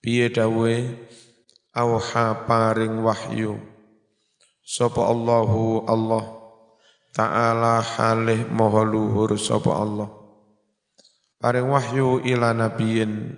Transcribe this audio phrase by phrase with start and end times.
[0.00, 0.74] Piye dawe
[1.76, 3.60] auha paring wahyu.
[4.64, 6.24] Sapa Allahu Allah.
[7.12, 10.08] Taala halih maha luhur sapa Allah.
[11.36, 13.36] Paring wahyu ila nabiyin.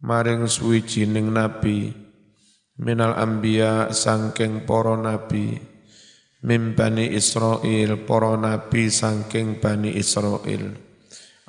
[0.00, 1.92] Maring suwijining nabi.
[2.80, 5.60] Minal anbiya sangking para nabi.
[6.42, 9.94] Mim bani Israel para nabi sangking bani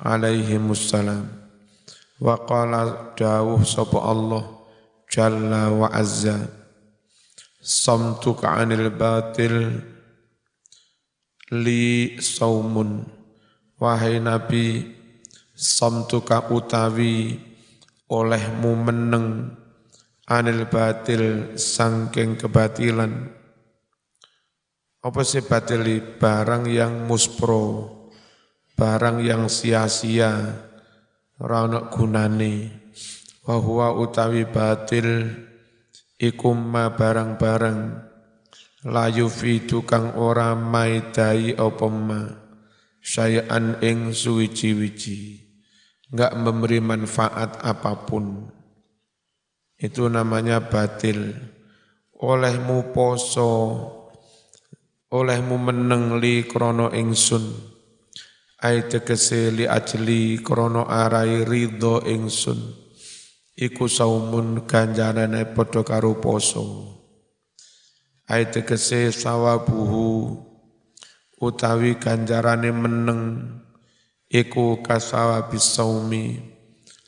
[0.04, 1.43] alaihi salam
[2.24, 4.48] wa qala dawuh sapa Allah
[5.12, 6.48] jalla wa azza
[7.60, 9.84] samtuka anil batil
[11.52, 13.04] li saumun.
[13.76, 14.88] Wahai nabi
[15.52, 17.36] samtuka utawi
[18.08, 19.52] olehmu meneng
[20.24, 23.28] anil batil sangking kebatilan.
[25.04, 27.92] Apa sih batili barang yang muspro
[28.74, 30.32] barang yang sia-sia
[31.40, 32.70] ora ana gunane.
[33.44, 35.34] Wa huwa utawi batil
[36.16, 37.80] ikum ma barang-barang.
[38.84, 42.20] La yufidu kang ora maidai apa ma.
[43.04, 45.44] Syai'an ing suwiji-wiji.
[46.12, 48.48] Enggak memberi manfaat apa pun.
[49.76, 51.36] Itu namanya batil.
[52.16, 53.52] Olehmu poso.
[55.12, 57.73] Olehmu meneng li krono ingsun
[58.64, 62.56] ai tegese li ajli krana arai ridho ingsun.
[63.54, 66.64] Iku saumun ganjarane padha karo poso.
[68.32, 70.08] Ai tegese sawabuhu
[71.44, 73.22] utawi ganjarane meneng
[74.32, 76.24] iku kasawabi saumi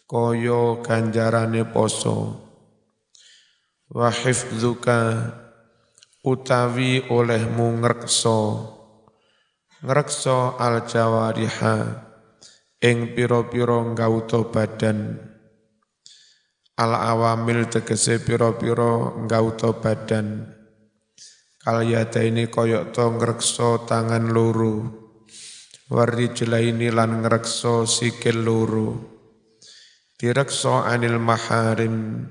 [0.04, 2.36] kaya ganjarane poso.
[3.88, 4.98] Wa hifdzuka
[6.20, 8.75] utawi olehmu ngrekso
[9.86, 11.78] ngrekso al jawariha
[12.82, 15.14] ing pira-pira ngauta badan.
[16.74, 20.42] Al awamil tegese pira-pira ngauta badan.
[21.62, 25.06] Kalyata ini koyok to ngrekso tangan loro.
[25.86, 28.90] Warri ini lan ngrekso sikil loro.
[30.18, 32.26] Direkso anil maharim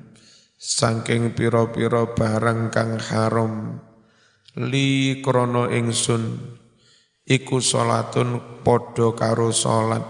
[0.60, 3.80] saking pira-pira barang kang haram.
[4.60, 6.24] Li krono ingsun
[7.26, 10.06] iku salatun padha karo salat.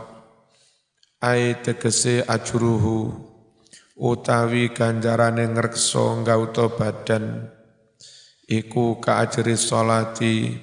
[1.23, 3.09] Ai tegese ajruhu
[3.95, 7.49] utawi ganjarane ngrekso ngauta badan.
[8.45, 10.53] Iku kaajri salati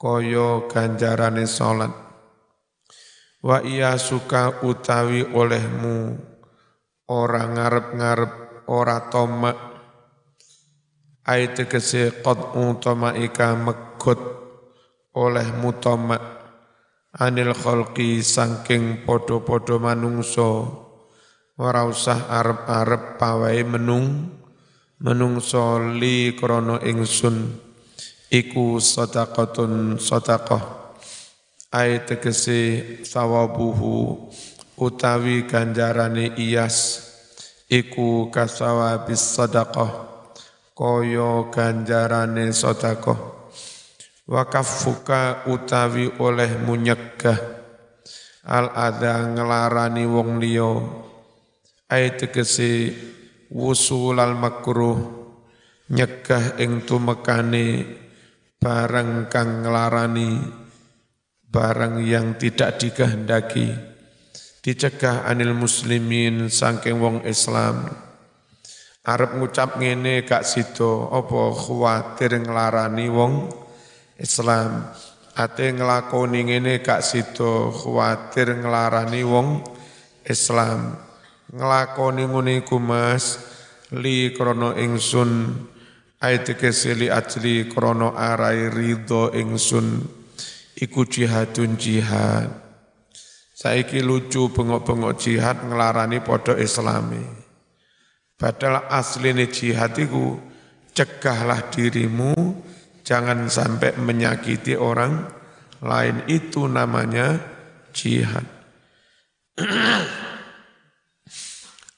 [0.00, 1.92] kaya ganjarane salat.
[3.44, 6.16] Wa iya suka utawi olehmu
[7.12, 8.32] ora ngarep-ngarep
[8.72, 9.58] ora tomak.
[11.28, 14.33] Ai tegese qad utama ika megot
[15.14, 16.22] oleh mutamak
[17.14, 20.50] anil kholqi sangking podo-podo manungso
[21.54, 24.34] ora usah arep-arep pawai menung
[24.98, 27.62] menungso li krono ingsun.
[28.34, 30.82] Iku sadaqatun sadaqah.
[31.70, 34.26] Ai tegese sawabuhu
[34.74, 37.06] utawi ganjarane iyas.
[37.70, 40.10] Iku kasawabis sadaqah.
[40.74, 43.33] Koyo ganjarane sadaqah
[44.24, 47.38] wakafuka utawi oleh munyegah.
[48.44, 50.72] Al adha ngelarani wong liya.
[51.88, 52.92] Ai tegese
[53.52, 55.24] wusul al makruh.
[55.84, 57.84] Nyegah ing tumekane
[58.56, 60.40] barang kang ngelarani
[61.48, 63.68] barang yang tidak dikehendaki.
[64.64, 67.84] Dicegah anil muslimin saking wong Islam.
[69.04, 73.63] Arep ngucap ngene gak sida apa khawatir nglarani wong
[74.18, 74.86] Islam.
[75.34, 79.66] Ate nglakoni ngene gak sida kuwatir nglarani wong
[80.22, 80.94] Islam.
[81.50, 83.42] Nglakoni ngene iku Mas
[83.90, 85.50] li krana ingsun.
[86.22, 86.54] Ayat
[86.96, 90.06] li ajli krana arai ridho ingsun.
[90.78, 92.50] Iku jihadun jihad.
[93.54, 97.22] Saiki lucu bengok-bengok jihad ngelarani podo islami.
[98.34, 100.38] Padahal asline jihad iku
[100.90, 102.34] cegahlah dirimu
[103.04, 105.28] Jangan sampai menyakiti orang
[105.84, 106.24] lain.
[106.24, 107.36] Itu namanya
[107.92, 108.48] jihad.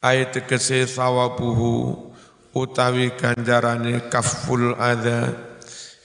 [0.02, 1.94] Ayat tegese sawabuhu
[2.52, 5.34] utawi ganjarane kaful adha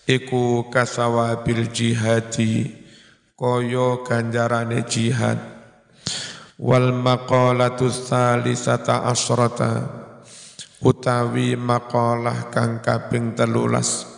[0.06, 2.72] iku kasawabil jihadi
[3.34, 5.42] kaya ganjarane jihad.
[6.62, 9.90] Wal maqalatu salisata asrata
[10.78, 14.11] utawi maqalah kang kaping telulas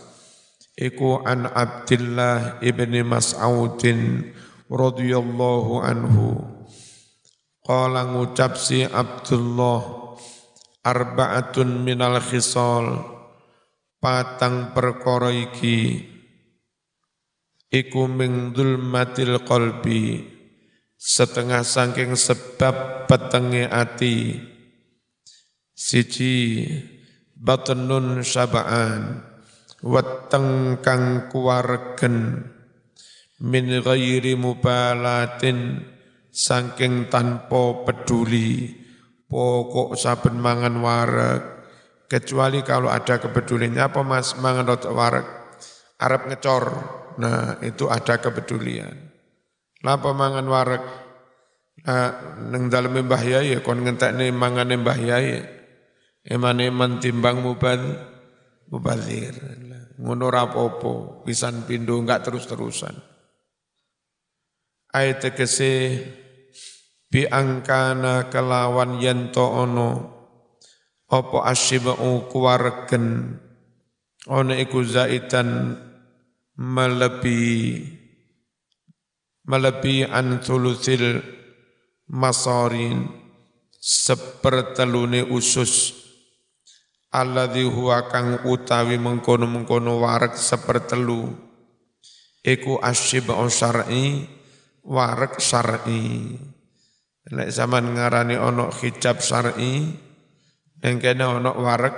[0.74, 4.30] iku an Abdillah ibni Mas'udin
[4.66, 6.42] radhiyallahu anhu.
[7.64, 9.80] Qala ngucap si Abdullah
[10.84, 13.00] arba'atun minal khisal
[14.04, 16.04] patang perkara iki
[17.72, 20.28] iku ming dzulmatil qalbi
[21.00, 24.36] setengah saking sebab petenge ati.
[25.74, 26.68] Siji
[27.34, 29.33] batnun syaba'an
[29.84, 32.40] weteng kang kuwaregen
[33.44, 35.84] min ghairi mubalatin
[36.32, 38.80] saking tanpa peduli.
[39.24, 41.42] Pokok saben mangan wareg
[42.08, 43.82] kecuali kalau ada kepeduliannya.
[43.82, 44.38] Apa mas?
[44.38, 45.26] Mangan roti wareg
[46.00, 46.64] Arab ngecor.
[47.18, 48.94] Nah itu ada kepedulian.
[49.84, 50.84] Napa mangan wareg?
[51.84, 55.44] Nah, neng dalam mbah yai kon ngentekne mangan mbah yai.
[56.24, 57.84] Eman-eman timbang mubad
[58.72, 59.36] mubazir
[60.00, 62.94] ngono rapopo, pisan pindo enggak terus-terusan.
[64.94, 66.02] Ayat tegese
[67.10, 69.90] bi angkana kelawan yento ono
[71.10, 73.38] opo asyibau kuwaregen
[74.30, 75.78] ono iku zaitan
[76.58, 77.82] melebi
[79.46, 81.22] melebi an thuluthil
[82.10, 83.10] masarin
[83.78, 86.03] sepertelune usus
[87.14, 91.30] alladzi huwa kang utawi mengkono-mengkono warek sepertelu.
[92.42, 94.26] Iku asyib'u syar'i
[94.82, 96.34] warek syar'i.
[97.30, 99.94] Nek zaman ngarani ono hijab syar'i
[100.82, 101.96] yang kena ono warek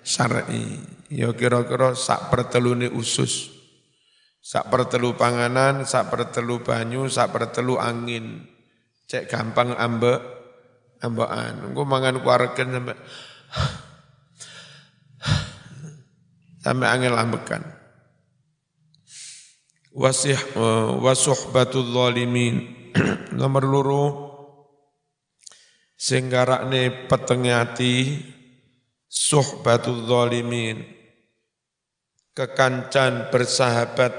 [0.00, 0.80] syar'i.
[1.12, 3.54] Ya kira-kira sak pertelune usus
[4.38, 8.48] sak pertelu panganan sak pertelu banyu sak pertelu angin.
[9.08, 10.20] Cek gampang ambek
[11.00, 11.70] ambekan.
[11.70, 12.98] Engko mangan kuareken sampai
[16.62, 17.62] sampai angin lambekan.
[19.94, 20.38] Wasih
[21.02, 22.70] wasuhbatul zalimin.
[23.38, 24.04] Nomor loro.
[25.98, 27.94] Sing garakne petenge ati
[29.10, 30.86] suhbatul zalimin.
[32.36, 34.14] Kekancan bersahabat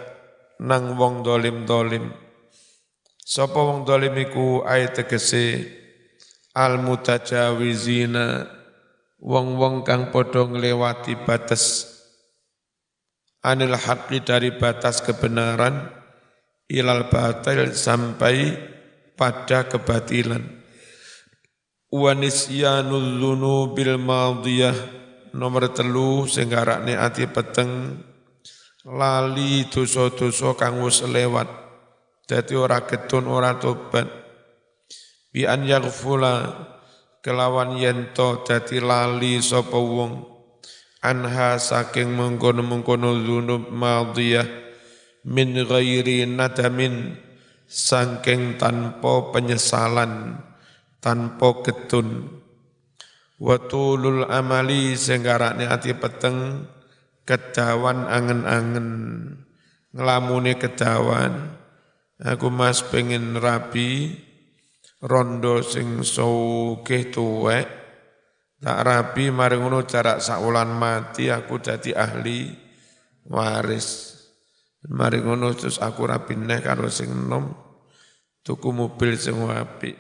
[0.59, 2.12] nang wong dolim-dolim.
[3.24, 5.63] Sapa wong dolim iku ayat tegese
[6.51, 8.44] al mutajawizina
[9.21, 11.99] wong-wong kang padha nglewati batas
[13.44, 15.88] anil haqqi dari batas kebenaran
[16.69, 18.56] ilal batil sampai
[19.15, 20.44] pada kebatilan.
[21.89, 24.77] Wa nisyanul dzunubil madiyah
[25.33, 27.97] nomor telu sing garakne ati peteng
[28.86, 31.50] lali dosa-dosa kang wis lewat.
[32.30, 34.06] Dadi ora getun ora tobat.
[35.33, 36.53] Bi an yaghfula
[37.25, 40.38] kelawan yento dadi lali sapa wong
[41.00, 44.48] anha saking mengkono-mengkono dzunub madiyah
[45.28, 47.16] min ghairi nadamin
[47.68, 50.40] saking tanpa penyesalan
[51.00, 52.40] tanpa getun.
[53.40, 56.68] Watulul amali senggarakne ati peteng
[57.24, 58.88] kedawan angen-angen.
[59.89, 61.56] Ngelamune kedawan
[62.20, 64.12] aku mas pengen rapi
[65.01, 67.78] rondo sing sugih tuwek
[68.60, 72.51] tak rapi mari ngono jarak saulan mati aku jadi ahli
[73.28, 74.16] waris.
[74.88, 77.51] Mari ngono terus aku rapi neh karo sing enom
[78.44, 79.96] tuku mobil sing apik.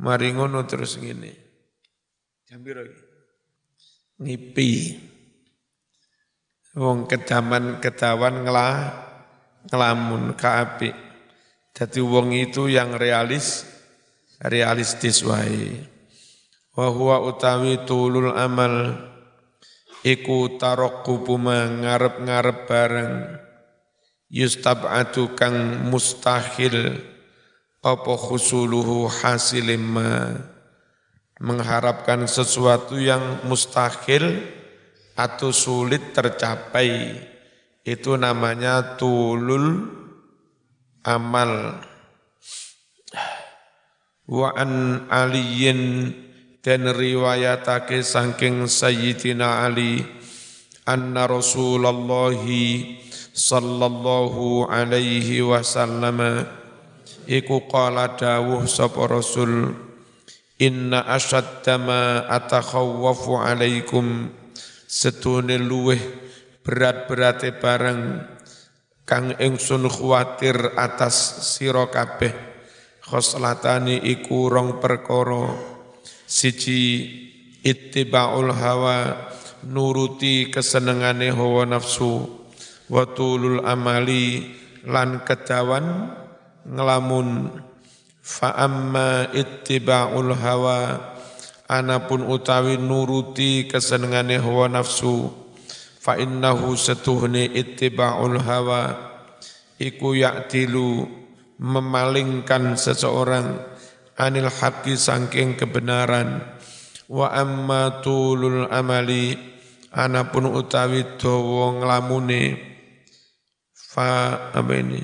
[0.00, 1.32] Mari ngono terus ngene.
[2.48, 2.84] Jambiro
[4.20, 4.72] ngipi.
[6.74, 8.76] Wong kedaman kedawan ngelah
[9.70, 11.04] ngelamun kaapi
[11.74, 13.66] jadi wong itu yang realis
[14.38, 15.82] realistis wae
[16.74, 18.98] wa huwa utawi tulul amal
[20.04, 21.40] iku taraqqubu
[21.80, 23.14] ngarep-ngarep bareng.
[24.34, 26.98] Yustab'atu kang mustahil
[27.84, 30.42] apa khusuluhu hasilimma
[31.38, 34.42] mengharapkan sesuatu yang mustahil
[35.14, 37.14] atau sulit tercapai.
[37.84, 39.86] Itu namanya tulul
[41.06, 41.84] amal.
[44.24, 46.10] Wa an aliyin
[46.64, 50.00] dan riwayatake saking Sayyidina Ali
[50.88, 52.32] anna Rasulullah
[53.36, 56.48] sallallahu alaihi wasallam
[57.28, 59.76] iku qala dawuh sapa Rasul
[60.56, 64.32] inna asyadda ma atakhawwafu alaikum.
[64.88, 65.98] Setune luweh
[66.62, 68.22] berat-berate bareng
[69.04, 72.30] kang ingsun khawatir atas sira kabeh.
[73.04, 75.73] Khoslatani iku rong perkara
[76.28, 77.08] siji
[77.64, 79.16] ittiba'ul hawa
[79.64, 82.28] nuruti kesenengane hawa nafsu
[82.92, 84.44] wa tulul amali
[84.84, 86.12] lan kedawan
[86.68, 87.60] ngelamun.
[88.24, 90.96] Fa amma ittiba'ul hawa
[91.68, 95.28] anapun utawi nuruti kesenengane hawa nafsu
[96.00, 98.96] fa innahu setuhne ittiba'ul hawa
[99.80, 101.04] iku ya'tilu
[101.60, 103.73] memalingkan seseorang
[104.18, 106.42] anil haqqi sangking kebenaran.
[107.04, 109.36] Wa amma tulul amali
[109.92, 112.56] anapun utawi dawa nglamune
[113.74, 115.02] fa apa ini?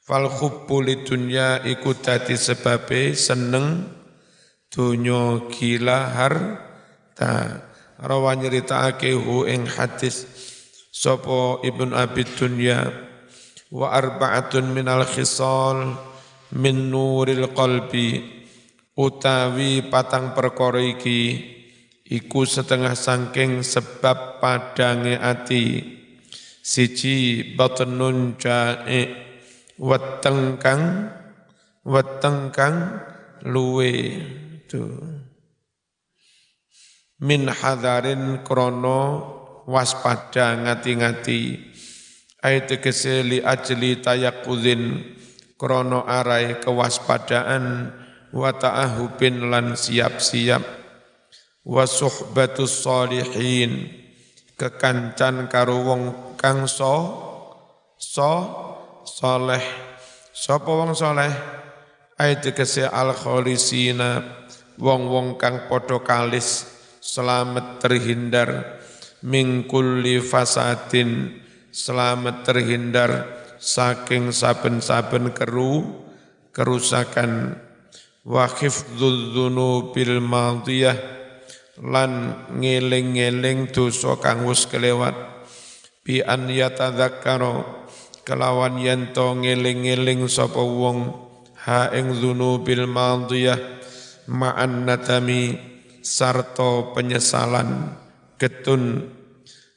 [0.00, 3.98] Fal khubbu lidunya iku dadi sebabe seneng
[4.70, 7.66] Dunyo gila harta.
[8.00, 10.24] Rawa nyeritakake hu ing hadis
[10.94, 12.86] sapa Ibnu Abi Dunya
[13.70, 16.09] wa arba'atun minal khisal
[16.56, 18.18] min nuril qalbi
[18.98, 21.38] utawi patang perkara iki
[22.10, 25.98] iku setengah sangking sebab padange ati.
[26.60, 29.08] Siji batnun jae
[29.80, 31.08] weteng kang
[31.86, 33.00] weteng kang
[33.46, 34.20] luwe.
[34.60, 34.84] Itu
[37.24, 39.02] min hadarin krono
[39.64, 41.70] waspada ngati-ngati.
[42.40, 43.40] Ayat tegese li
[44.00, 45.16] tayakudin
[45.60, 47.92] krono arai kewaspadaan
[48.32, 50.64] wa ta'ahubin lan siap-siap.
[51.60, 53.84] Wa suhbatus salihin
[54.56, 56.02] kekancan karo wong
[56.40, 56.96] kang so
[58.00, 58.32] so
[59.04, 59.60] soleh.
[60.32, 61.28] Sapa wong soleh?
[62.16, 64.24] Ayat tegese al khalisina
[64.80, 66.64] wong-wong kang padha kalis
[67.04, 68.80] selamat terhindar.
[69.20, 71.36] Mingkulli fasadin
[71.68, 75.84] selamat terhindar saking saben-saben keru
[76.56, 77.60] kerusakan.
[78.20, 80.96] Wa dzunubil madiyah
[81.80, 85.16] lan ngeling-eling dosa kang wis kelewat.
[86.04, 87.84] Bi an yatadzakkara
[88.24, 91.16] kelawan yen to ngeling-eling sapa wong
[91.64, 93.60] ha ing dzunubil madiyah
[94.28, 95.56] ma'an natami
[96.04, 97.96] sarto penyesalan
[98.36, 99.08] getun.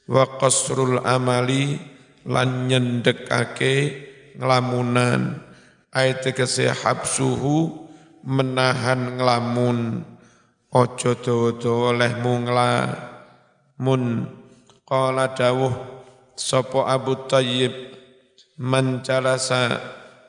[0.03, 1.92] Wa qasrul amali
[2.27, 3.75] lan nyendekake
[4.39, 5.39] nglamunan.
[5.93, 7.87] Ayat tegese habsuhu
[8.25, 10.07] menahan nglamun.
[10.73, 14.03] Ojo dawa-dawa olehmu nglamun.
[14.83, 15.73] Qala dawuh
[16.33, 17.93] sapa Abu Tayyib
[18.57, 19.79] man jalasa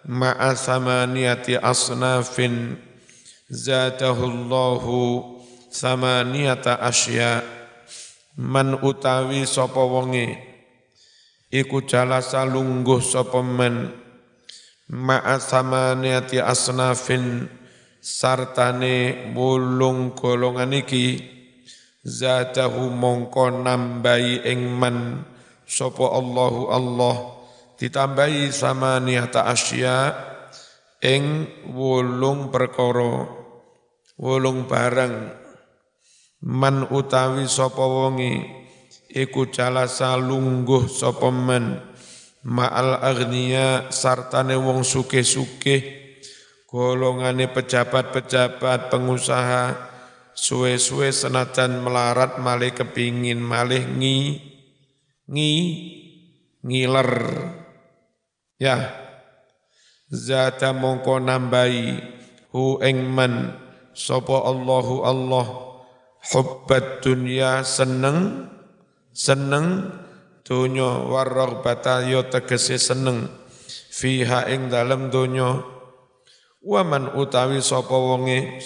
[0.04, 2.76] ma'a samaniyati asnafin
[3.48, 5.24] zadahullahu
[5.72, 7.40] samaniyata asya.
[8.36, 10.53] Man utawi sapa wonge
[11.54, 13.94] iku jalasa lungguh sapa men?
[14.90, 17.46] Ma'a samaniyati asnafin
[18.02, 21.32] sartane bulung golongan iki.
[22.04, 25.24] Zatahu mongko nambahi ing man
[25.64, 27.16] sapa Allahu Allah
[27.80, 30.12] ditambahi samaniyata asya
[31.00, 33.24] ing wolung perkara
[34.20, 35.32] wolung barang.
[36.44, 38.63] Man utawi sapa wonge
[39.14, 41.78] iku jalasa lungguh sapa man
[42.42, 46.02] ma'al agniya sartane wong suke-suke
[46.66, 49.94] golongane pejabat-pejabat pengusaha
[50.34, 54.18] suwe-suwe senajan melarat malih kepingin malih ngi
[55.30, 55.54] ngi
[56.66, 57.12] ngiler.
[58.58, 59.00] Ya.
[60.10, 61.98] Zata mongko nambahi
[62.54, 63.56] hu ing man
[63.96, 65.46] sapa Allahu Allah
[66.30, 68.46] hubbat dunya seneng
[69.14, 69.94] seneng.
[70.44, 73.24] Dunya warraghbata yo tegese seneng.
[73.88, 75.64] Fiha ing dalem dunya
[76.60, 78.60] waman utawi sapa wonge?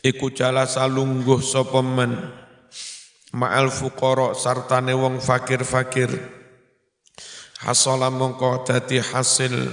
[0.00, 2.16] Iku jala salungguh sapa men?
[3.36, 6.08] Ma'al fuqara sartane wong fakir-fakir.
[7.60, 9.68] Hasala mongko dadi hasil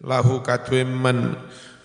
[0.00, 1.36] lahu kadwe men.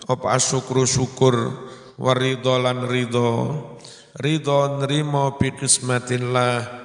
[0.08, 1.52] Apa syukur
[2.00, 3.71] waridho lan ridho
[4.16, 6.84] ridho nrimo bi kismatillah.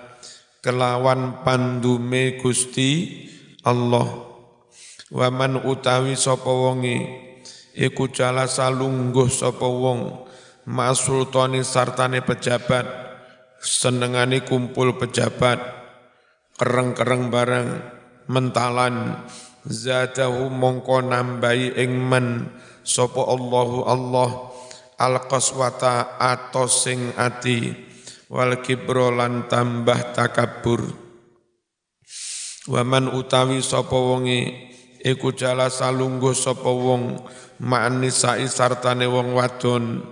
[0.64, 3.24] Kelawan pandume Gusti
[3.64, 4.28] Allah.
[5.08, 7.28] Waman utawi sapa wonge
[7.78, 10.28] iku jala salungguh sapa wong
[10.68, 12.84] masultani sartane pejabat
[13.64, 15.62] senengane kumpul pejabat
[16.60, 17.68] kereng-kereng barang
[18.28, 19.24] mentalan
[19.64, 22.52] zatahu mongko nambahi ing men
[22.84, 24.30] sapa Allahu Allah
[24.98, 27.70] al qaswata atos sing ati
[28.34, 30.84] wal kibro lan tambah takabur.
[32.68, 34.52] Waman utawi sapa wonge
[35.00, 37.16] iku jala salungguh sapa wong
[37.64, 40.04] ma'an nisa'i sartane wong wadon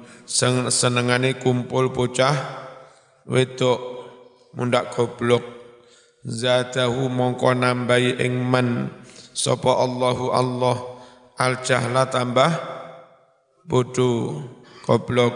[0.71, 2.35] senengane kumpul bocah
[3.27, 3.79] wedok
[4.55, 5.43] mundak goblok.
[6.25, 8.89] Zatahu mongko nambahi ing man
[9.29, 10.77] sapa Allahu Allah
[11.37, 12.49] al jahla tambah
[13.67, 14.41] bodoh
[14.85, 15.33] goblok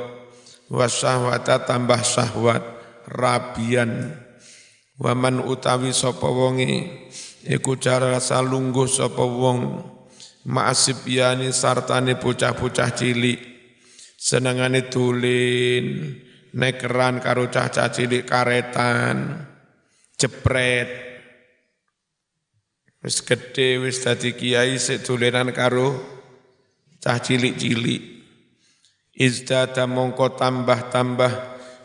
[0.69, 2.61] wasyahwata tambah syahwat
[3.09, 4.13] rabian.
[4.99, 6.85] Waman utawi sapa wonge
[7.49, 9.59] iku cara salungguh sapa wong.
[10.39, 13.39] Ma'asibyani sartane bocah-bocah cilik.
[14.19, 16.15] Senengane tulin
[16.55, 19.47] nekeran karo cah-cah cilik karetan.
[20.19, 20.89] Jepret.
[22.99, 25.95] Wis gede wis dadi kiai sik dolenan karo
[26.99, 28.08] cah cilik-cilik
[29.19, 31.33] izdada mongko tambah-tambah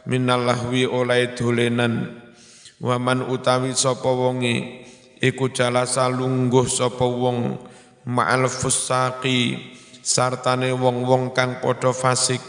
[0.06, 2.22] minallahwi oleh dolenan.
[2.78, 4.86] Waman utawi sapa wonge
[5.18, 7.58] iku jalasa lungguh sapa wong
[8.06, 9.58] ma'al fusaqi
[9.98, 12.40] sartane wong-wong kang padha fasik.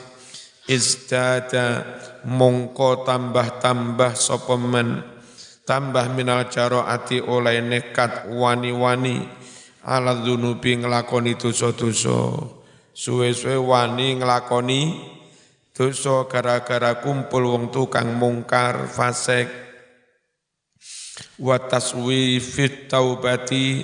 [0.65, 1.85] Izdada
[2.25, 5.01] mongko tambah-tambah sapa men
[5.65, 9.45] tambah minal jaraati oleh nekat wani-wani.
[9.85, 12.54] Ala dzunubi nglakoni dosa-dosa
[12.95, 14.81] suwe-suwe wani nglakoni
[15.75, 19.51] dosa gara-gara kumpul wong tukang mungkar fasik.
[21.39, 23.83] Wa taswifit taubati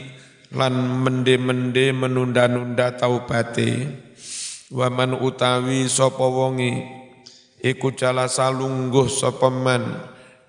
[0.55, 3.87] lan mende-mende menunda-nunda taubate
[4.71, 6.87] wa man utawi sapa wonge
[7.59, 9.83] iku jala salungguh sapa man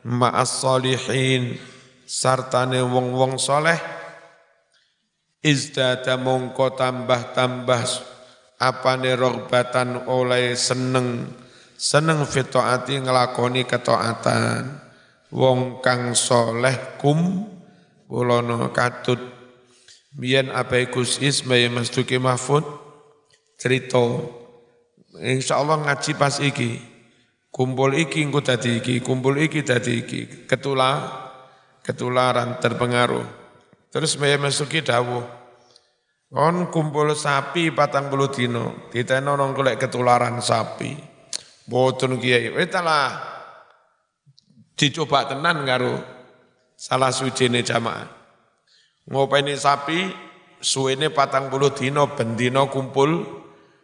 [0.06, 1.58] ma'as solihin
[2.06, 3.78] sartane wong-wong soleh.
[5.42, 8.11] Izdada mongko tambah-tambah
[8.62, 11.26] apane rogbatan oleh seneng.
[11.74, 14.78] Seneng fitoati ngelakoni ketaatan
[15.34, 17.50] wong kang soleh kum
[18.06, 19.18] kulono katut.
[20.14, 22.62] Biyen abai Gus Ismail Mas Duki Mahfud?
[23.58, 23.98] Cerita.
[25.18, 26.78] Insyaallah ngaji pas iki.
[27.48, 30.46] Kumpul iki engko dadi iki kumpul iki dadi iki.
[30.46, 31.00] Ketula
[31.82, 33.24] ketularan terpengaruh.
[33.88, 35.41] Terus Mbah Mas Duki dawuh
[36.32, 40.96] Kon kumpul sapi patang puluh dino, diteno nong ketularan sapi.
[41.68, 43.20] Boten kiai, wetalah
[44.72, 46.00] dicoba tenan karo
[46.72, 48.08] salah suci jamaah.
[49.12, 50.08] Ngopeni sapi,
[50.56, 53.28] suwene patang puluh dino, bendino kumpul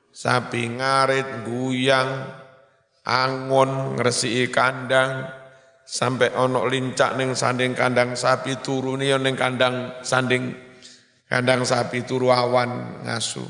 [0.09, 0.73] sapi.
[0.73, 2.33] Ngarit, guyang,
[3.05, 5.29] angon, ngresi kandang,
[5.85, 10.68] sampai onok lincak neng sanding kandang sapi turuni neng kandang sanding
[11.29, 13.45] Kandang sapi turu awan ngasu.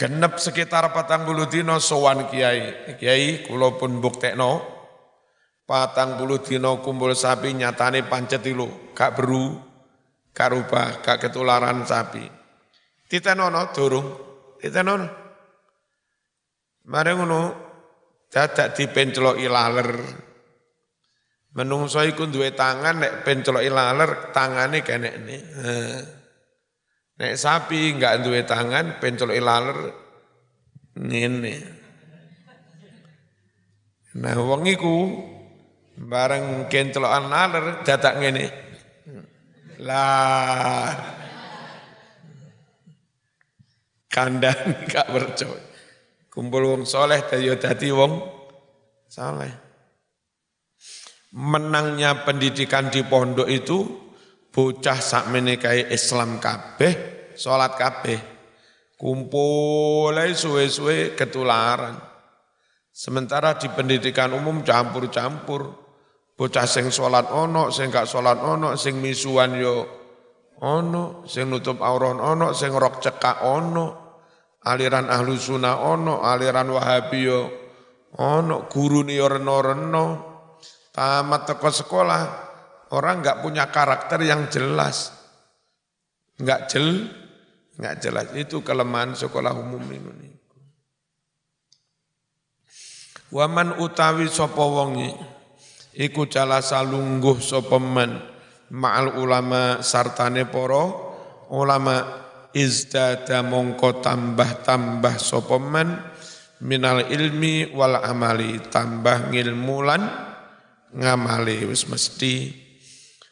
[0.00, 2.96] Genep sekitar patang bulu dino sowan kiai.
[2.96, 4.64] Kiai kulo pun buktekno.
[5.68, 8.96] Patang bulu dino kumpul sapi nyatane pancet ilu.
[8.96, 9.60] Gak beru,
[10.32, 12.24] gak rubah, gak ketularan sapi.
[13.04, 14.08] Titenono durung,
[14.56, 15.08] titenono.
[16.88, 17.40] Mari ngono,
[18.32, 19.88] dadak dipencelok ilaler.
[21.58, 25.36] Menungso iku duwe tangan nek penceloki laler tangane kenekne.
[27.18, 29.78] Nek sapi enggak duwe tangan penceloki laler
[30.94, 31.54] ngene.
[34.22, 34.94] Nah wong iku
[35.98, 38.46] bareng kencelokan laler dadak ngene.
[39.82, 40.94] Lah
[44.06, 45.58] kandang gak percaya.
[46.30, 48.14] Kumpul wong soleh dadi wong
[49.10, 49.67] soleh
[51.34, 53.84] menangnya pendidikan di pondok itu
[54.48, 58.18] bocah sak menekai Islam kabeh, sholat kabeh,
[58.96, 61.94] kumpul suwe-suwe ketularan.
[62.90, 65.70] Sementara di pendidikan umum campur-campur,
[66.34, 69.86] bocah sing sholat ono, sing gak sholat ono, sing misuan yo
[70.58, 73.86] ono, sing nutup auron ono, sing rok cekak ono,
[74.66, 77.40] aliran ahlu sunnah ono, aliran wahabi yo
[78.18, 80.27] ono, guru ni reno-reno,
[80.92, 82.22] tamat toko sekolah,
[82.94, 85.12] orang nggak punya karakter yang jelas.
[86.38, 87.10] Nggak jel,
[87.76, 88.26] nggak jelas.
[88.38, 90.30] Itu kelemahan sekolah umum ini.
[93.28, 95.12] Waman utawi sapa wonge
[95.92, 97.76] iku cala salungguh sapa
[98.72, 100.84] ma'al ulama sartane para
[101.52, 101.96] ulama
[102.56, 106.00] izdada mongko tambah-tambah sapa man
[106.64, 110.27] minal ilmi wal amali tambah ngilmulan
[110.94, 112.52] ngamali wis mesti.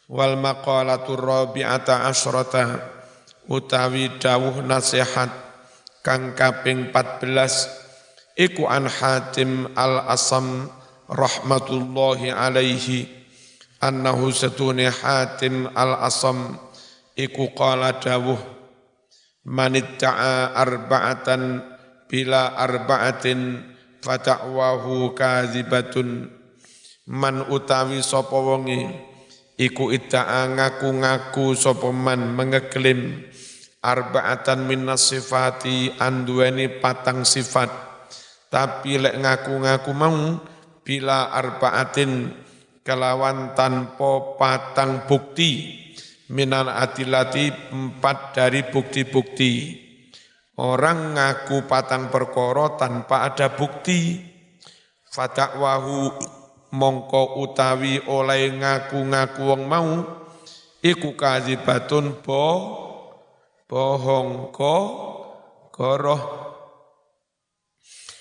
[0.07, 2.79] Wal maqalatu rabi'ata asyrata
[3.51, 5.31] utawi dawuh nasihat
[6.07, 10.71] kang kaping 14 iku an Hatim al Asam
[11.11, 13.17] rahmatullahi alaihi
[13.81, 16.59] annahu satuni Hatim al-Asam
[17.15, 18.39] iku qala dawuh
[19.47, 21.63] manitta'a arba'atan
[22.11, 23.63] bila arba'atin
[24.03, 26.31] fata'wahu kazibatun
[27.07, 28.91] man utawi sapa wonge
[29.57, 33.25] iku idda'a ngaku-ngaku sapa man mengeklaim
[33.81, 37.71] arba'atan min sifati anduweni patang sifat
[38.51, 40.39] tapi lek ngaku-ngaku mau
[40.87, 42.31] bila arba'atin
[42.87, 45.83] kelawan tanpa patang bukti
[46.31, 49.83] minan adilati empat dari bukti-bukti.
[50.57, 54.33] Orang ngaku patang perkoro tanpa ada bukti.
[55.13, 56.13] Fatakwahu
[56.75, 59.91] mongko utawi oleh ngaku-ngaku wong mau
[60.83, 62.47] iku kazibatun bo
[63.67, 64.77] bohong ko
[65.75, 66.23] goroh.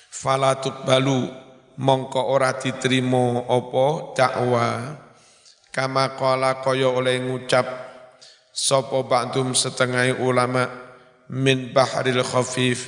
[0.09, 1.29] Falatut balu
[1.77, 4.67] mongko ora diterima apa dakwa
[5.69, 7.85] kama kala kaya oleh ngucap
[8.55, 10.71] Sopo ba'dum setengah ulama
[11.27, 12.87] min bahril khafif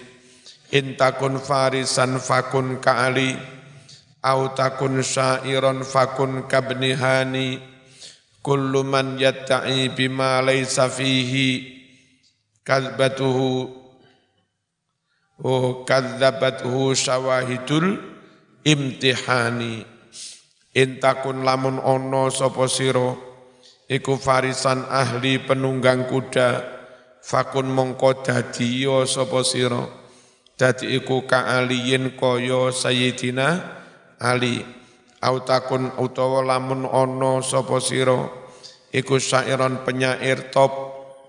[0.72, 3.36] in takun farisan fakun ka'ali
[4.24, 7.60] au takun syairon fakun kabnihani.
[8.42, 11.76] Kullu man yatta'i bima laysa fihi.
[12.64, 13.72] Kadbatuhu
[15.44, 16.96] oh kadzabathu
[18.68, 19.86] imtihani.
[20.78, 23.16] In takun lamun ono sapa sira
[23.90, 26.76] iku farisan ahli penunggang kuda.
[27.24, 29.84] Fakun mongko dadi sapa sira
[30.56, 33.48] dadi iku kaaliyin kaya sayyidina
[34.18, 34.66] ali
[35.22, 38.30] au takun utawa lamun ana sapa sira
[38.94, 40.72] iku syairon penyair top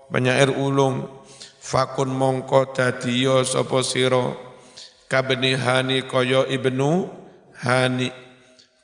[0.09, 1.21] penyair ulung.
[1.59, 4.33] Fakun mongko dadi yo sapa sira
[5.05, 7.05] kabni hani kaya ibnu
[7.61, 8.09] hani.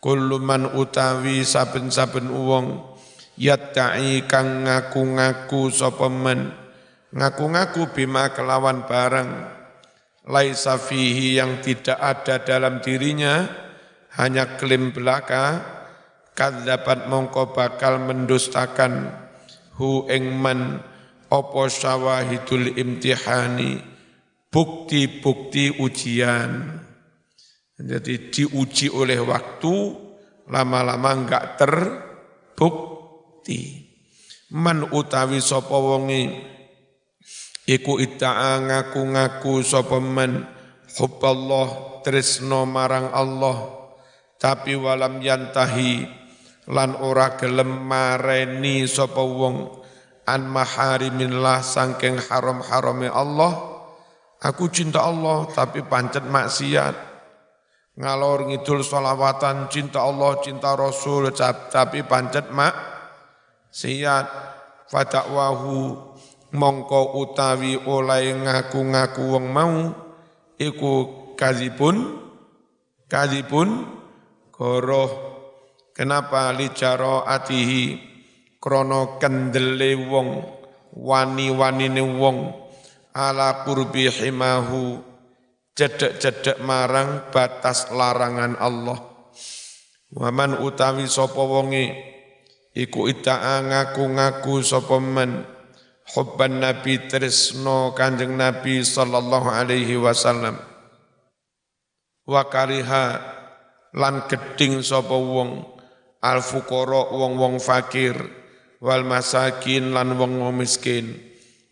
[0.06, 2.78] Kullu man utawi saben-saben uwong
[3.42, 6.54] yatta'i kang ngaku-ngaku sapa men.
[7.10, 9.50] Ngaku-ngaku bima kelawan barang.
[10.30, 13.65] Laisa fihi yang tidak ada dalam dirinya
[14.20, 15.64] hanya klaim belaka
[16.36, 19.12] kadzabat mongko bakal mendustakan
[19.76, 20.84] hu ing man
[21.32, 23.80] apa syawahidul imtihani
[24.52, 26.80] bukti-bukti ujian
[27.76, 29.74] jadi diuji oleh waktu
[30.48, 32.16] lama-lama enggak terbukti
[33.46, 33.86] bukti.
[34.50, 36.34] Man utawi sapa wonge
[37.70, 40.50] iku ita'a ngaku-ngaku sapa man
[40.98, 43.85] hubballah tresno marang Allah
[44.36, 46.06] tapi walam yantahi
[46.72, 49.86] lan ora gelem mareni sapa wong
[50.26, 53.74] an maharimillah sangking haram-harame Allah.
[54.42, 57.16] Aku cinta Allah tapi pancet maksiat.
[57.96, 61.32] Ngalor ngidul solawatan cinta Allah cinta Rasul
[61.72, 62.76] tapi pancet mak
[63.72, 64.28] Siyat
[64.92, 65.96] fadakwahu
[66.56, 69.76] mongko utawi oleh ngaku-ngaku wong mau
[70.56, 70.94] iku
[71.36, 72.20] kadzibun
[73.12, 73.95] kadzibun
[74.56, 75.12] goroh
[75.92, 78.00] kenapa licaro atihi
[78.64, 80.30] krono kendele wong
[80.96, 82.56] wani-wanine wong
[83.12, 85.04] ala kurbi himahu
[85.76, 89.00] cedek-cedek marang batas larangan Allah.
[90.16, 91.92] Waman utawi sapa wonge
[92.72, 95.44] iku ita'a ngaku-ngaku sapa men
[96.16, 100.56] hubban nabi tresno kanjeng nabi sallallahu alaihi wasallam.
[102.24, 103.35] Wa kariha
[103.96, 105.64] lan geding sapa wong
[106.20, 108.16] al fuqara wong-wong fakir
[108.84, 111.16] wal masakin lan wong miskin.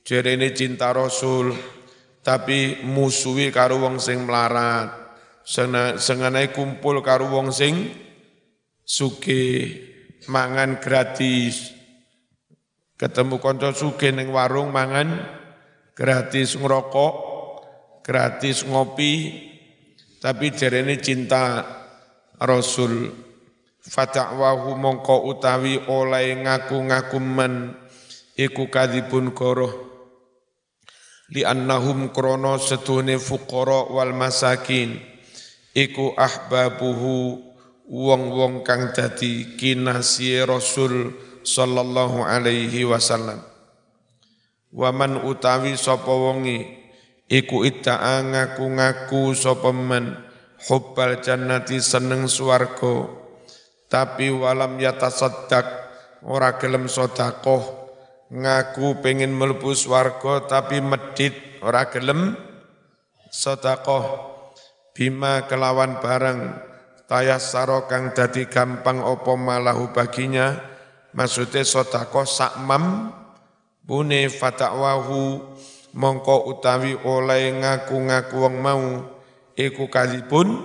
[0.04, 1.56] Jerene cinta rasul
[2.24, 5.04] tapi musuhi karo wong sing melarat.
[6.00, 7.92] Sengenai kumpul karo wong sing
[8.88, 9.84] sugih
[10.32, 11.76] mangan gratis.
[12.96, 15.28] Ketemu konco suge ning warung mangan
[15.92, 17.16] gratis ngerokok,
[18.00, 19.14] gratis ngopi,
[20.24, 21.83] tapi jarene cinta
[22.42, 23.14] Rasul
[23.84, 27.76] fata'wahu mongko utawi oleh ngaku-ngaku men
[28.40, 29.94] iku kadibun koroh
[31.34, 34.98] li annahum krono setune fuqara wal masakin
[35.74, 37.42] iku ahbabuhu
[37.90, 41.12] wong-wong kang dadi kinasih Rasul
[41.44, 43.44] sallallahu alaihi wasallam.
[44.74, 46.66] Waman utawi sapa wonge
[47.30, 50.18] iku idda'a ngaku-ngaku sapa men
[50.68, 53.08] hubbal jannati seneng swarga.
[53.92, 55.66] Tapi walam yatasaddaq
[56.26, 57.84] ora gelem sedekah.
[58.34, 62.34] Ngaku pengen mlebu swarga tapi medit ora gelem
[63.30, 64.34] sedekah.
[64.94, 66.40] Bima kelawan barang
[67.10, 70.58] tayassara kang dadi gampang opo malahu baginya.
[71.14, 73.14] Maksudnya sodako sakmam
[73.86, 75.46] bune fata'wahu
[75.94, 79.13] mongko utawi oleh ngaku-ngaku wong mau
[79.58, 80.58] iku kalipun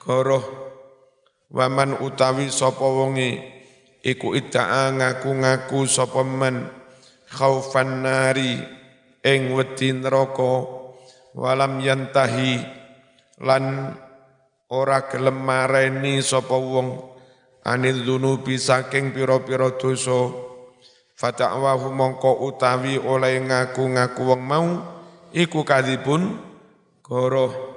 [0.00, 0.44] goroh.
[1.54, 3.38] Waman utawi sapa wonge
[4.02, 6.66] iku idda'a ngaku-ngaku sapa men
[7.30, 8.58] khaufan nari
[9.22, 10.82] ing wedi neraka.
[11.34, 12.62] Walam yantahi
[13.42, 13.94] lan
[14.70, 17.14] ora gelem mareni sapa wong.
[17.64, 20.28] Anil dunubi saking pira-pira dosa.
[21.14, 24.68] Fata'wahu mongko utawi oleh ngaku-ngaku wong mau
[25.30, 26.34] iku kadipun
[27.00, 27.73] goroh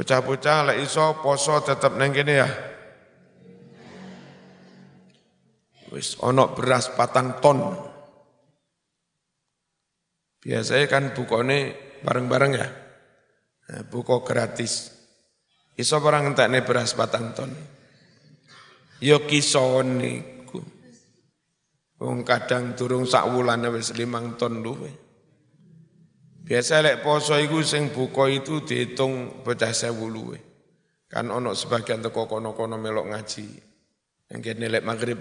[0.00, 2.48] bocah-bocah lek iso poso tetep neng kene ya
[5.92, 7.60] wis ono beras patang ton
[10.40, 12.68] biasanya kan bukone bareng-bareng ya
[13.70, 14.90] Nah, buko gratis.
[15.78, 17.54] Iso orang entekne beras patang ton.
[18.98, 20.58] Yo kison niku.
[22.02, 24.90] Wong kadang durung sak wulan wis limang ton luwe.
[26.40, 30.38] Biasa lek poso iku sing buka itu dihitung pecah sewu luwe.
[31.10, 33.46] Kan ono sebagian teko kono-kono melok ngaji.
[34.30, 35.20] Yang kene lek maghrib.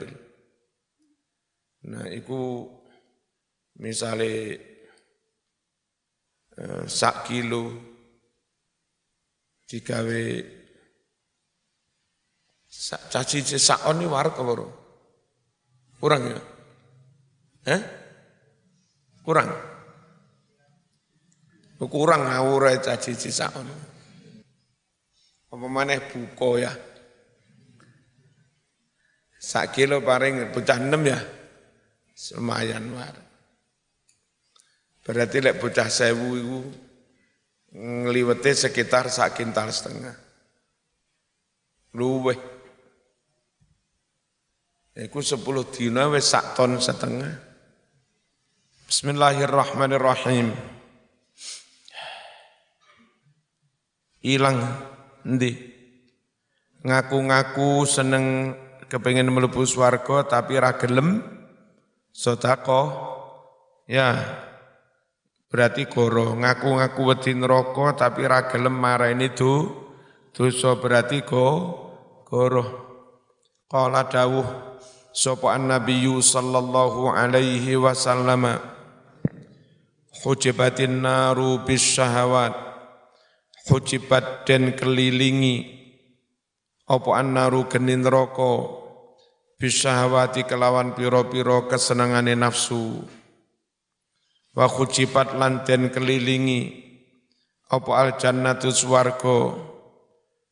[1.89, 2.67] Nah, iku
[3.79, 4.59] misalnya
[6.59, 7.71] eh, sak kilo
[9.69, 10.23] digawe
[13.09, 14.53] caci sakon ini warak apa
[15.99, 16.39] Kurang ya?
[17.75, 17.81] Eh?
[19.25, 19.68] Kurang?
[21.79, 23.63] Kurang ngawur caci sakon.
[25.47, 26.75] Apa maneh buko ya?
[29.39, 31.19] Sak kilo paling bocah enam ya?
[32.35, 33.15] Lumayan war.
[35.07, 36.59] Berarti lek bocah sewu itu
[37.71, 40.13] ngliwete sekitar sak kintal setengah.
[41.95, 42.37] Luweh.
[44.99, 47.31] Iku sepuluh dina wis sak ton setengah.
[48.91, 50.78] Bismillahirrahmanirrahim.
[54.19, 54.59] Ilang
[55.23, 55.55] endi?
[56.83, 58.55] Ngaku-ngaku seneng
[58.91, 61.23] kepengin mlebu swarga tapi ra gelem.
[62.11, 63.15] Sedekah.
[63.87, 64.11] Ya,
[65.49, 66.37] Berarti goro.
[66.37, 69.65] Ngaku-ngaku wedi neraka tapi ra gelem marani do
[70.29, 70.77] dosa.
[70.77, 71.73] Berarti go
[72.21, 72.85] goro.
[73.65, 74.45] Qala dawuh
[75.09, 78.61] sapa annabiyyu sallallahu alaihi wasallam.
[80.21, 82.68] Hujibatin naru bis syahawat
[83.69, 85.77] hujibat den kelilingi.
[86.89, 88.81] Apa annaru geni neraka?
[89.61, 93.05] Bis syahawati kelawan pira-pira kesenengane nafsu.
[94.57, 96.89] Wa khujibat lanten kelilingi.
[97.69, 99.53] Apa al jannatu swarga?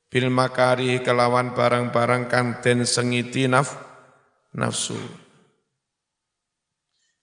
[0.07, 3.75] Bil makari kelawan barang-barang kang den sengiti naf
[4.53, 4.95] nafsu.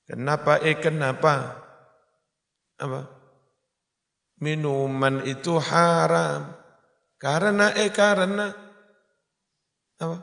[0.05, 0.61] Kenapa?
[0.61, 1.65] Eh kenapa?
[2.77, 3.14] Apa
[4.45, 6.53] minuman itu haram.
[7.17, 8.53] Karena eh karena.
[9.97, 10.17] Apa?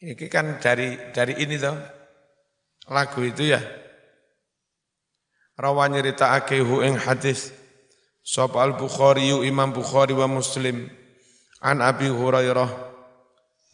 [0.00, 1.76] Ini kan dari dari ini toh.
[2.88, 3.60] Lagu itu ya.
[5.60, 7.52] Rawa nyeritakake hu ing hadis.
[8.24, 10.88] Sapa al bukhari imam bukhari wa muslim.
[11.60, 12.70] An abi hurairah.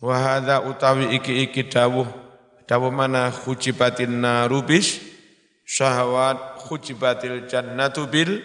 [0.03, 2.09] Wa hadza utawi iki iki dawuh.
[2.67, 3.31] Dawuh mana?
[3.31, 5.15] Khujibatin narubis
[5.65, 8.41] syahwat khujibatil jannatu bil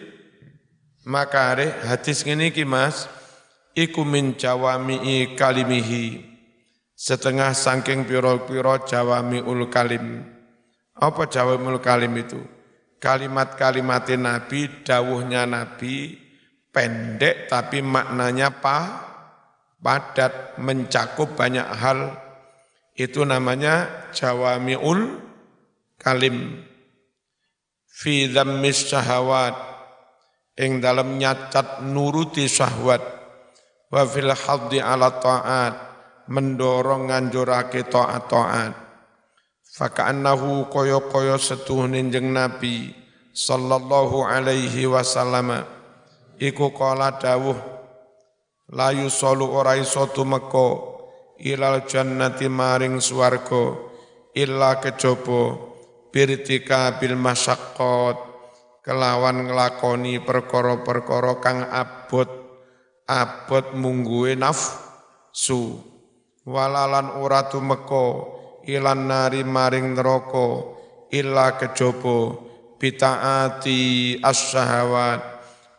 [1.10, 3.10] makare hadis ngene iki Mas
[3.74, 6.22] iku min jawami kalimihi
[6.94, 10.22] setengah saking piro-piro jawamiul kalim
[10.94, 12.38] apa jawamiul kalim itu
[13.00, 16.20] kalimat-kalimat Nabi, dawuhnya Nabi
[16.70, 18.80] pendek tapi maknanya pa,
[19.82, 22.14] padat, mencakup banyak hal.
[22.94, 25.24] Itu namanya jawami'ul
[25.96, 26.68] kalim.
[27.88, 29.69] Fi dhammis syahawat.
[30.60, 33.00] Ing dalam nyacat nuruti syahwat.
[33.88, 35.76] Wa fil haddi ala ta'at.
[36.30, 38.90] Mendorong nganjurake ta'at-ta'at
[39.80, 42.94] Faka'annahu koyo-koyo setuhnin jeng Nabi
[43.34, 45.66] sallallahu alaihi wasallam
[46.36, 47.58] iku kala dawuh
[48.76, 50.84] layu solu ora iso tumeka
[51.42, 53.74] ilal jannati maring swarga
[54.38, 55.58] illa kejaba
[56.14, 58.29] birtika bil masyaqqat
[58.90, 62.26] kelawan nglakoni perkara-perkara kang abot
[63.06, 65.78] abot mungguwe nafsu.
[66.50, 68.26] Walalan ora tumeka
[68.66, 70.74] ilan nari maring neraka
[71.14, 72.50] illa kejaba.
[72.82, 75.22] Bitaati as-syahawat.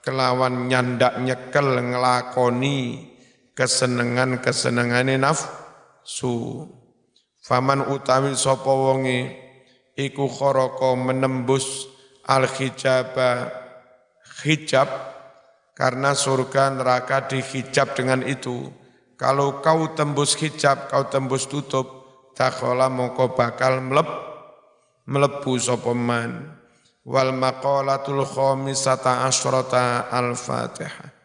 [0.07, 3.11] Kelawan nyandak nyekel nglakoni
[3.59, 6.62] kesenengan-kesenengane nafsu.
[7.42, 9.35] Faman utawi sapa wonge
[9.99, 11.89] iku khoroko menembus
[12.31, 13.51] al hijaba
[14.47, 14.87] hijab
[15.75, 18.71] karena surga neraka dihijab dengan itu.
[19.19, 21.87] Kalau kau tembus hijab, kau tembus tutup,
[22.33, 24.09] takhola mongko bakal melep,
[25.05, 26.57] melebu sopeman.
[27.05, 31.19] Wal maqalatul khamisata asyrata al-fatihah.